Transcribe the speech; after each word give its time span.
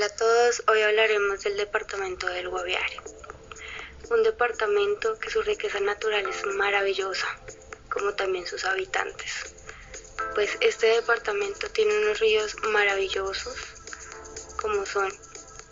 Hola 0.00 0.06
a 0.06 0.16
todos, 0.16 0.62
hoy 0.68 0.80
hablaremos 0.80 1.42
del 1.42 1.58
departamento 1.58 2.26
del 2.26 2.48
Guaviare. 2.48 3.02
Un 4.08 4.22
departamento 4.22 5.18
que 5.18 5.28
su 5.28 5.42
riqueza 5.42 5.78
natural 5.78 6.26
es 6.26 6.46
maravillosa, 6.46 7.26
como 7.92 8.14
también 8.14 8.46
sus 8.46 8.64
habitantes. 8.64 9.54
Pues 10.34 10.56
este 10.62 10.86
departamento 10.86 11.68
tiene 11.68 11.98
unos 11.98 12.18
ríos 12.18 12.56
maravillosos, 12.70 13.54
como 14.62 14.86
son 14.86 15.12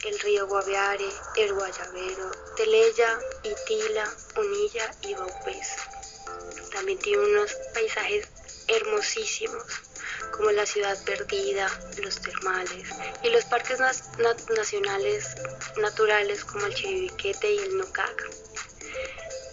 el 0.05 0.19
río 0.19 0.47
Guaviare, 0.47 1.09
el 1.39 1.55
Guayabero, 1.55 2.31
Teleya, 2.55 3.19
Itila, 3.45 4.15
Unilla 4.37 4.95
y 5.05 5.15
Baupés. 5.15 5.69
También 6.71 6.99
tiene 6.99 7.23
unos 7.23 7.55
paisajes 7.73 8.29
hermosísimos 8.67 9.88
como 10.32 10.50
la 10.50 10.66
Ciudad 10.66 10.96
Perdida, 11.05 11.69
los 12.03 12.21
termales 12.21 12.89
y 13.23 13.30
los 13.30 13.45
parques 13.45 13.79
nacionales 13.80 15.34
naturales 15.77 16.45
como 16.45 16.66
el 16.66 16.74
Chiribiquete 16.74 17.52
y 17.52 17.59
el 17.59 17.79
Nocaca. 17.79 18.24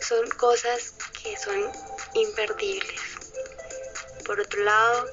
Son 0.02 0.30
cosas 0.30 0.94
que 1.22 1.36
son 1.38 1.72
imperdibles. 2.14 3.02
Por 4.26 4.40
otro 4.40 4.64
lado, 4.64 5.08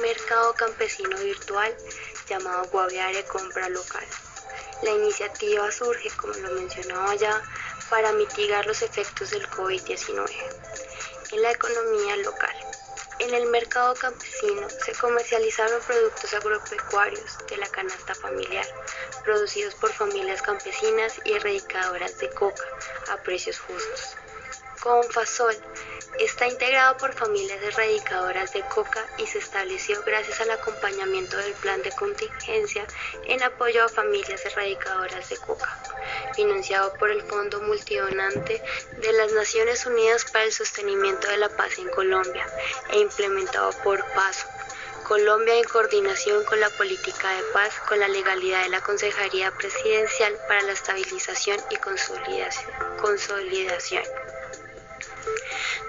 mercado 0.00 0.54
campesino 0.54 1.16
virtual 1.18 1.72
llamado 2.28 2.64
Guaviare 2.72 3.24
Compra 3.26 3.68
Local. 3.68 4.04
La 4.84 4.90
iniciativa 4.90 5.72
surge, 5.72 6.10
como 6.10 6.34
lo 6.34 6.50
mencionaba 6.56 7.14
ya, 7.14 7.42
para 7.88 8.12
mitigar 8.12 8.66
los 8.66 8.82
efectos 8.82 9.30
del 9.30 9.48
COVID-19 9.48 10.30
en 11.32 11.40
la 11.40 11.52
economía 11.52 12.16
local. 12.18 12.54
En 13.20 13.32
el 13.32 13.46
mercado 13.46 13.94
campesino 13.94 14.68
se 14.68 14.92
comercializaron 14.92 15.80
productos 15.86 16.34
agropecuarios 16.34 17.38
de 17.48 17.56
la 17.56 17.68
canasta 17.68 18.14
familiar, 18.14 18.66
producidos 19.24 19.74
por 19.76 19.90
familias 19.90 20.42
campesinas 20.42 21.14
y 21.24 21.32
erradicadoras 21.32 22.18
de 22.18 22.28
coca 22.28 22.66
a 23.10 23.22
precios 23.22 23.58
justos. 23.60 24.23
Confasol 24.84 25.56
está 26.18 26.46
integrado 26.46 26.98
por 26.98 27.14
familias 27.14 27.62
erradicadoras 27.62 28.52
de 28.52 28.60
coca 28.68 29.02
y 29.16 29.26
se 29.26 29.38
estableció 29.38 30.02
gracias 30.04 30.42
al 30.42 30.50
acompañamiento 30.50 31.38
del 31.38 31.54
plan 31.54 31.82
de 31.82 31.90
contingencia 31.92 32.86
en 33.24 33.42
apoyo 33.42 33.82
a 33.82 33.88
familias 33.88 34.44
erradicadoras 34.44 35.30
de 35.30 35.38
coca 35.38 35.74
financiado 36.34 36.92
por 36.98 37.10
el 37.10 37.22
Fondo 37.22 37.62
Multidonante 37.62 38.62
de 39.00 39.12
las 39.14 39.32
Naciones 39.32 39.86
Unidas 39.86 40.26
para 40.30 40.44
el 40.44 40.52
Sostenimiento 40.52 41.28
de 41.28 41.38
la 41.38 41.48
Paz 41.48 41.78
en 41.78 41.88
Colombia 41.88 42.46
e 42.90 42.98
implementado 42.98 43.70
por 43.82 44.04
PASO. 44.12 44.46
Colombia 45.08 45.54
en 45.56 45.64
coordinación 45.64 46.44
con 46.44 46.60
la 46.60 46.68
política 46.68 47.30
de 47.30 47.42
paz, 47.54 47.72
con 47.88 48.00
la 48.00 48.08
legalidad 48.08 48.64
de 48.64 48.70
la 48.70 48.82
Consejería 48.82 49.50
Presidencial 49.50 50.34
para 50.46 50.62
la 50.62 50.72
Estabilización 50.72 51.58
y 51.70 51.76
Consolidación. 52.96 54.23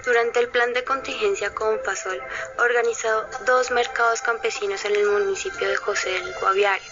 Durante 0.04 0.40
el 0.40 0.48
plan 0.48 0.72
de 0.72 0.84
contingencia 0.84 1.50
con 1.54 1.78
Pasol, 1.82 2.22
organizó 2.58 3.26
dos 3.44 3.70
mercados 3.70 4.22
campesinos 4.22 4.84
en 4.84 4.96
el 4.96 5.06
municipio 5.06 5.68
de 5.68 5.76
José 5.76 6.10
del 6.10 6.34
Guaviare 6.40 6.82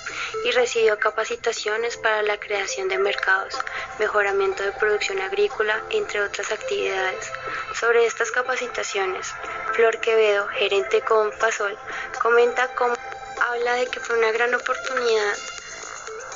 y 0.45 0.51
recibió 0.51 0.99
capacitaciones 0.99 1.97
para 1.97 2.23
la 2.23 2.39
creación 2.39 2.89
de 2.89 2.99
mercados, 2.99 3.55
mejoramiento 3.99 4.63
de 4.63 4.73
producción 4.73 5.21
agrícola, 5.21 5.83
entre 5.91 6.23
otras 6.23 6.51
actividades. 6.51 7.31
Sobre 7.79 8.07
estas 8.07 8.31
capacitaciones, 8.31 9.33
Flor 9.75 9.99
Quevedo, 10.01 10.49
gerente 10.49 11.03
con 11.03 11.31
Pasol, 11.39 11.79
comenta 12.21 12.75
cómo 12.75 12.95
habla 13.41 13.75
de 13.75 13.87
que 13.87 14.01
fue 14.01 14.19
una 14.19 14.33
gran 14.33 14.55
oportunidad 14.55 15.37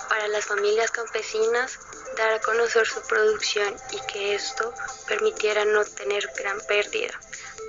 para 0.09 0.29
las 0.29 0.47
familias 0.47 0.91
campesinas 0.91 1.79
dar 2.19 2.33
a 2.33 2.41
conocer 2.41 2.87
su 2.87 3.01
producción 3.03 3.75
y 3.93 4.01
que 4.13 4.35
esto 4.35 4.75
permitiera 5.07 5.65
no 5.65 5.85
tener 5.85 6.29
gran 6.37 6.61
pérdida 6.63 7.19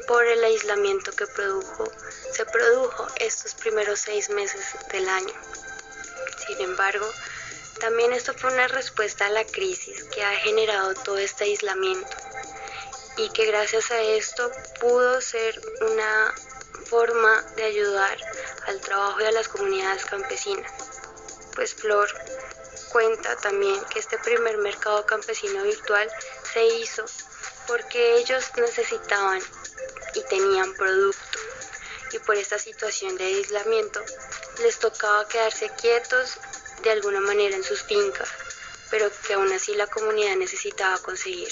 por 0.07 0.25
el 0.25 0.43
aislamiento 0.43 1.11
que 1.11 1.27
produjo, 1.27 1.89
se 2.33 2.45
produjo 2.45 3.07
estos 3.17 3.53
primeros 3.53 3.99
seis 3.99 4.29
meses 4.31 4.75
del 4.91 5.07
año. 5.07 5.33
Sin 6.47 6.59
embargo, 6.61 7.07
también 7.79 8.11
esto 8.11 8.33
fue 8.33 8.51
una 8.51 8.67
respuesta 8.67 9.27
a 9.27 9.29
la 9.29 9.45
crisis 9.45 10.03
que 10.05 10.23
ha 10.23 10.35
generado 10.37 10.95
todo 10.95 11.17
este 11.19 11.43
aislamiento 11.43 12.09
y 13.17 13.29
que 13.29 13.45
gracias 13.45 13.91
a 13.91 14.01
esto 14.01 14.51
pudo 14.79 15.21
ser 15.21 15.61
una 15.81 16.33
forma 16.85 17.43
de 17.55 17.63
ayudar 17.65 18.17
al 18.65 18.81
trabajo 18.81 19.21
y 19.21 19.25
a 19.25 19.31
las 19.31 19.47
comunidades 19.47 20.05
campesinas. 20.05 20.71
Pues 21.53 21.75
Flor 21.75 22.09
cuenta 22.91 23.35
también 23.37 23.79
que 23.85 23.99
este 23.99 24.17
primer 24.19 24.57
mercado 24.57 25.05
campesino 25.05 25.63
virtual 25.63 26.09
se 26.53 26.65
hizo 26.65 27.05
porque 27.67 28.17
ellos 28.17 28.51
necesitaban 28.57 29.41
y 30.15 30.21
tenían 30.23 30.73
producto 30.73 31.39
y 32.11 32.19
por 32.19 32.35
esta 32.35 32.57
situación 32.57 33.17
de 33.17 33.25
aislamiento 33.25 34.03
les 34.63 34.79
tocaba 34.79 35.27
quedarse 35.27 35.69
quietos 35.69 36.39
de 36.83 36.91
alguna 36.91 37.21
manera 37.21 37.55
en 37.55 37.63
sus 37.63 37.83
fincas, 37.83 38.29
pero 38.89 39.09
que 39.27 39.33
aún 39.33 39.51
así 39.53 39.75
la 39.75 39.87
comunidad 39.87 40.35
necesitaba 40.35 40.97
conseguir. 40.99 41.49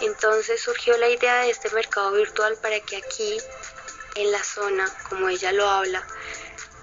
Entonces 0.00 0.60
surgió 0.62 0.96
la 0.96 1.08
idea 1.08 1.42
de 1.42 1.50
este 1.50 1.70
mercado 1.70 2.12
virtual 2.12 2.56
para 2.56 2.80
que 2.80 2.96
aquí, 2.96 3.36
en 4.14 4.32
la 4.32 4.42
zona, 4.42 4.90
como 5.08 5.28
ella 5.28 5.52
lo 5.52 5.68
habla, 5.68 6.06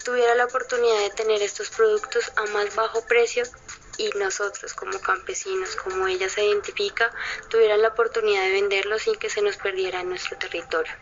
tuviera 0.07 0.35
la 0.35 0.45
oportunidad 0.45 1.01
de 1.01 1.09
tener 1.09 1.41
estos 1.41 1.69
productos 1.69 2.31
a 2.37 2.45
más 2.45 2.73
bajo 2.77 3.05
precio 3.05 3.43
y 3.97 4.09
nosotros 4.17 4.73
como 4.73 5.01
campesinos, 5.01 5.75
como 5.75 6.07
ella 6.07 6.29
se 6.29 6.45
identifica, 6.45 7.11
tuvieran 7.49 7.81
la 7.81 7.89
oportunidad 7.89 8.41
de 8.43 8.53
venderlos 8.53 9.01
sin 9.01 9.17
que 9.17 9.29
se 9.29 9.41
nos 9.41 9.57
perdiera 9.57 9.99
en 9.99 10.07
nuestro 10.07 10.37
territorio. 10.37 10.93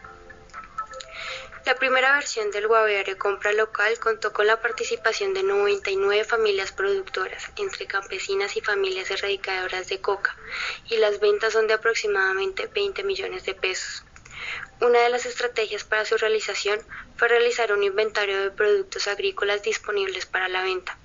La 1.68 1.76
primera 1.76 2.14
versión 2.14 2.50
del 2.50 2.68
Guaviare 2.68 3.16
Compra 3.16 3.54
Local 3.54 4.00
contó 4.00 4.34
con 4.34 4.48
la 4.48 4.60
participación 4.60 5.36
de 5.36 5.44
99 5.44 6.24
familias 6.24 6.72
productoras, 6.72 7.52
entre 7.58 7.86
campesinas 7.86 8.58
y 8.58 8.62
familias 8.62 9.12
erradicadoras 9.12 9.88
de 9.88 10.02
coca, 10.02 10.36
y 10.90 10.98
las 10.98 11.20
ventas 11.20 11.54
son 11.54 11.68
de 11.68 11.76
aproximadamente 11.76 12.66
20 12.74 13.04
millones 13.04 13.46
de 13.46 13.54
pesos. 13.54 14.05
Una 14.82 15.00
de 15.00 15.10
las 15.10 15.26
estrategias 15.26 15.86
para 15.86 16.04
su 16.04 16.18
realización 16.18 16.82
fue 17.18 17.30
realizar 17.30 17.72
un 17.72 17.82
inventario 17.82 18.42
de 18.42 18.52
productos 18.52 19.08
agrícolas 19.08 19.64
disponibles 19.64 20.26
para 20.26 20.50
la 20.50 20.64
venta, 20.64 20.98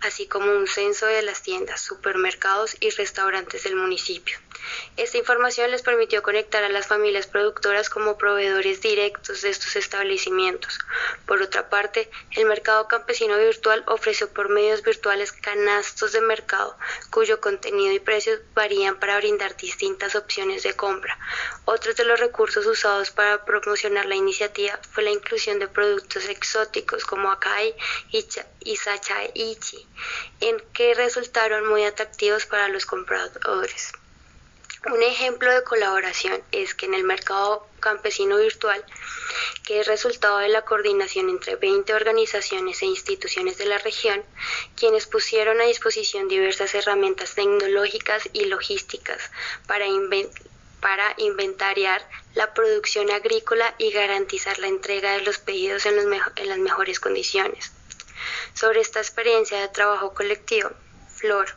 así 0.00 0.26
como 0.26 0.50
un 0.50 0.66
censo 0.66 1.04
de 1.04 1.20
las 1.20 1.42
tiendas, 1.42 1.82
supermercados 1.82 2.76
y 2.80 2.88
restaurantes 2.88 3.64
del 3.64 3.76
municipio. 3.76 4.38
Esta 4.96 5.18
información 5.18 5.70
les 5.70 5.82
permitió 5.82 6.22
conectar 6.22 6.64
a 6.64 6.68
las 6.68 6.86
familias 6.86 7.26
productoras 7.26 7.90
como 7.90 8.18
proveedores 8.18 8.80
directos 8.80 9.42
de 9.42 9.50
estos 9.50 9.76
establecimientos. 9.76 10.78
Por 11.26 11.40
otra 11.42 11.70
parte, 11.70 12.10
el 12.32 12.46
mercado 12.46 12.88
campesino 12.88 13.36
virtual 13.38 13.84
ofreció 13.86 14.28
por 14.32 14.48
medios 14.48 14.82
virtuales 14.82 15.32
canastos 15.32 16.12
de 16.12 16.20
mercado 16.22 16.76
cuyo 17.10 17.40
contenido 17.40 17.92
y 17.92 18.00
precios 18.00 18.40
varían 18.54 18.98
para 18.98 19.18
brindar 19.18 19.56
distintas 19.56 20.16
opciones 20.16 20.62
de 20.62 20.74
compra. 20.74 21.18
Otros 21.64 21.96
de 21.96 22.04
los 22.04 22.18
recursos 22.18 22.66
usados 22.66 22.87
para 23.14 23.44
promocionar 23.44 24.06
la 24.06 24.14
iniciativa 24.14 24.78
fue 24.92 25.02
la 25.02 25.10
inclusión 25.10 25.58
de 25.58 25.68
productos 25.68 26.28
exóticos 26.28 27.04
como 27.04 27.30
acai 27.30 27.74
y 28.60 28.76
sachaichi, 28.76 29.86
en 30.40 30.58
que 30.72 30.94
resultaron 30.94 31.68
muy 31.68 31.84
atractivos 31.84 32.46
para 32.46 32.68
los 32.68 32.86
compradores. 32.86 33.92
Un 34.86 35.02
ejemplo 35.02 35.52
de 35.52 35.64
colaboración 35.64 36.40
es 36.50 36.74
que 36.74 36.86
en 36.86 36.94
el 36.94 37.04
mercado 37.04 37.66
campesino 37.80 38.38
virtual, 38.38 38.82
que 39.64 39.80
es 39.80 39.86
resultado 39.86 40.38
de 40.38 40.48
la 40.48 40.62
coordinación 40.62 41.28
entre 41.28 41.56
20 41.56 41.92
organizaciones 41.92 42.80
e 42.80 42.86
instituciones 42.86 43.58
de 43.58 43.66
la 43.66 43.78
región, 43.78 44.24
quienes 44.76 45.06
pusieron 45.06 45.60
a 45.60 45.64
disposición 45.64 46.28
diversas 46.28 46.74
herramientas 46.74 47.34
tecnológicas 47.34 48.30
y 48.32 48.44
logísticas 48.46 49.30
para, 49.66 49.86
para 50.80 51.14
inventariar 51.18 52.00
la 52.38 52.54
producción 52.54 53.10
agrícola 53.10 53.74
y 53.78 53.90
garantizar 53.90 54.60
la 54.60 54.68
entrega 54.68 55.14
de 55.14 55.22
los 55.22 55.38
pedidos 55.38 55.86
en, 55.86 55.96
las 56.08 56.58
mejores 56.58 57.00
condiciones. 57.00 57.72
Sobre 58.54 58.80
esta 58.80 59.00
experiencia 59.00 59.60
de 59.60 59.66
trabajo 59.66 60.14
colectivo, 60.14 60.70
Flor 61.16 61.48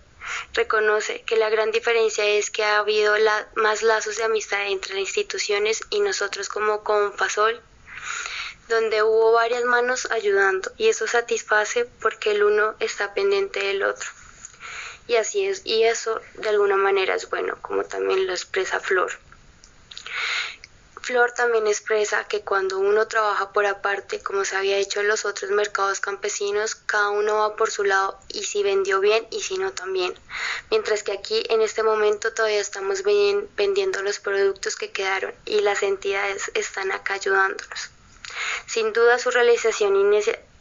reconoce 0.53 1.21
que 1.21 1.35
la 1.35 1.51
gran 1.51 1.71
diferencia 1.71 2.25
es 2.25 2.49
que 2.49 2.63
ha 2.63 2.79
habido 2.79 3.13
más 3.53 3.83
lazos 3.83 4.17
de 4.17 4.23
amistad 4.23 4.65
entre 4.69 4.95
las 4.95 5.01
instituciones 5.01 5.81
y 5.91 5.99
nosotros 5.99 6.49
como 6.49 6.83
Confasol, 6.83 7.61
donde 8.67 9.03
hubo 9.03 9.33
varias 9.33 9.63
manos 9.65 10.09
ayudando 10.09 10.71
y 10.77 10.89
eso 10.89 11.05
satisface 11.05 11.85
porque 12.01 12.31
el 12.31 12.41
uno 12.41 12.73
está 12.79 13.13
pendiente 13.13 13.59
del 13.59 13.83
otro. 13.83 14.09
Y 15.05 15.17
así 15.17 15.45
es, 15.45 15.61
y 15.63 15.83
eso 15.83 16.19
de 16.33 16.49
alguna 16.49 16.75
manera 16.75 17.13
es 17.13 17.29
bueno, 17.29 17.55
como 17.61 17.83
también 17.83 18.25
lo 18.25 18.33
expresa 18.33 18.79
Flor. 18.79 19.11
Flor 21.11 21.33
también 21.33 21.67
expresa 21.67 22.23
que 22.23 22.39
cuando 22.39 22.79
uno 22.79 23.05
trabaja 23.05 23.51
por 23.51 23.65
aparte, 23.65 24.23
como 24.23 24.45
se 24.45 24.55
había 24.55 24.77
hecho 24.77 25.01
en 25.01 25.09
los 25.09 25.25
otros 25.25 25.51
mercados 25.51 25.99
campesinos, 25.99 26.75
cada 26.75 27.09
uno 27.09 27.39
va 27.39 27.57
por 27.57 27.69
su 27.69 27.83
lado 27.83 28.17
y 28.29 28.45
si 28.45 28.63
vendió 28.63 29.01
bien 29.01 29.27
y 29.29 29.41
si 29.41 29.57
no 29.57 29.73
también. 29.73 30.13
Mientras 30.69 31.03
que 31.03 31.11
aquí 31.11 31.43
en 31.49 31.61
este 31.61 31.83
momento 31.83 32.31
todavía 32.31 32.61
estamos 32.61 33.03
vendiendo 33.03 34.01
los 34.03 34.19
productos 34.19 34.77
que 34.77 34.93
quedaron 34.93 35.33
y 35.43 35.59
las 35.59 35.83
entidades 35.83 36.49
están 36.53 36.93
acá 36.93 37.15
ayudándonos. 37.15 37.89
Sin 38.67 38.93
duda 38.93 39.19
su 39.19 39.31
realización 39.31 39.97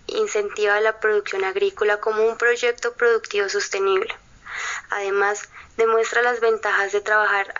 incentiva 0.09 0.81
la 0.81 0.99
producción 0.99 1.45
agrícola 1.45 2.01
como 2.01 2.27
un 2.27 2.37
proyecto 2.37 2.95
productivo 2.95 3.49
sostenible. 3.49 4.13
Además, 4.91 5.49
demuestra 5.77 6.23
las 6.23 6.41
ventajas 6.41 6.91
de 6.91 7.03
trabajar 7.03 7.55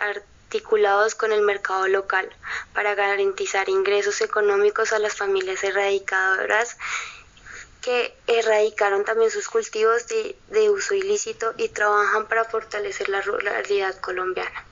articulados 0.51 1.15
con 1.15 1.31
el 1.31 1.43
mercado 1.43 1.87
local 1.87 2.29
para 2.73 2.93
garantizar 2.93 3.69
ingresos 3.69 4.19
económicos 4.19 4.91
a 4.91 4.99
las 4.99 5.15
familias 5.15 5.63
erradicadoras 5.63 6.75
que 7.81 8.13
erradicaron 8.27 9.05
también 9.05 9.31
sus 9.31 9.47
cultivos 9.47 10.07
de, 10.09 10.35
de 10.49 10.69
uso 10.69 10.93
ilícito 10.93 11.53
y 11.57 11.69
trabajan 11.69 12.27
para 12.27 12.43
fortalecer 12.43 13.07
la 13.07 13.21
ruralidad 13.21 13.95
colombiana. 14.01 14.65